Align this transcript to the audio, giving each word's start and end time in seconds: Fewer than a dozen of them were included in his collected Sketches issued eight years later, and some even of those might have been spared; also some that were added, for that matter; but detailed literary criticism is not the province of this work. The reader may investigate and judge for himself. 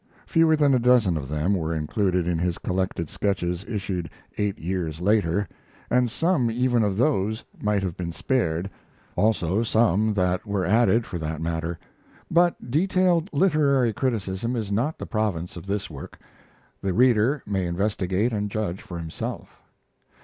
Fewer 0.25 0.55
than 0.55 0.73
a 0.73 0.79
dozen 0.79 1.15
of 1.15 1.29
them 1.29 1.53
were 1.53 1.75
included 1.75 2.27
in 2.27 2.39
his 2.39 2.57
collected 2.57 3.07
Sketches 3.07 3.63
issued 3.65 4.09
eight 4.39 4.57
years 4.57 4.99
later, 4.99 5.47
and 5.91 6.09
some 6.09 6.49
even 6.49 6.83
of 6.83 6.97
those 6.97 7.43
might 7.61 7.83
have 7.83 7.95
been 7.97 8.11
spared; 8.11 8.67
also 9.15 9.61
some 9.61 10.11
that 10.15 10.43
were 10.43 10.65
added, 10.65 11.05
for 11.05 11.19
that 11.19 11.39
matter; 11.39 11.77
but 12.31 12.71
detailed 12.71 13.29
literary 13.31 13.93
criticism 13.93 14.55
is 14.55 14.71
not 14.71 14.97
the 14.97 15.05
province 15.05 15.55
of 15.55 15.67
this 15.67 15.87
work. 15.87 16.17
The 16.81 16.93
reader 16.93 17.43
may 17.45 17.67
investigate 17.67 18.33
and 18.33 18.49
judge 18.49 18.81
for 18.81 18.97
himself. 18.97 19.61